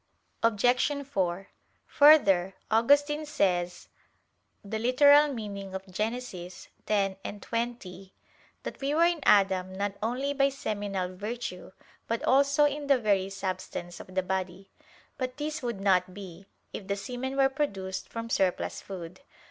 Obj. 0.41 1.05
4: 1.05 1.47
Further, 1.85 2.55
Augustine 2.71 3.23
says 3.23 3.87
(Gen. 4.67 4.73
ad 4.73 4.81
lit. 4.81 5.01
x, 6.23 7.47
20) 7.47 8.13
that 8.63 8.81
we 8.81 8.95
were 8.95 9.03
in 9.05 9.19
Adam 9.21 9.73
"not 9.73 9.93
only 10.01 10.33
by 10.33 10.49
seminal 10.49 11.15
virtue, 11.15 11.71
but 12.07 12.23
also 12.23 12.65
in 12.65 12.87
the 12.87 12.97
very 12.97 13.29
substance 13.29 13.99
of 13.99 14.15
the 14.15 14.23
body." 14.23 14.71
But 15.19 15.37
this 15.37 15.61
would 15.61 15.79
not 15.79 16.15
be, 16.15 16.47
if 16.73 16.87
the 16.87 16.95
semen 16.95 17.37
were 17.37 17.49
produced 17.49 18.09
from 18.09 18.27
surplus 18.31 18.81
food. 18.81 19.21